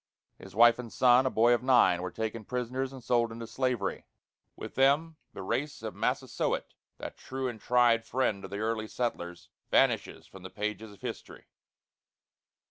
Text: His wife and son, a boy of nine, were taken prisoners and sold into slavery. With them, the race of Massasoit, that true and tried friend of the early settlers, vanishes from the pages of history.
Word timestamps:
His 0.39 0.55
wife 0.55 0.79
and 0.79 0.91
son, 0.91 1.27
a 1.27 1.29
boy 1.29 1.53
of 1.53 1.61
nine, 1.61 2.01
were 2.01 2.09
taken 2.09 2.43
prisoners 2.43 2.91
and 2.91 3.03
sold 3.03 3.31
into 3.31 3.45
slavery. 3.45 4.07
With 4.55 4.73
them, 4.73 5.17
the 5.33 5.43
race 5.43 5.83
of 5.83 5.93
Massasoit, 5.93 6.73
that 6.97 7.17
true 7.17 7.47
and 7.47 7.61
tried 7.61 8.03
friend 8.03 8.43
of 8.43 8.49
the 8.49 8.57
early 8.57 8.87
settlers, 8.87 9.49
vanishes 9.69 10.25
from 10.25 10.41
the 10.41 10.49
pages 10.49 10.91
of 10.91 11.01
history. 11.01 11.45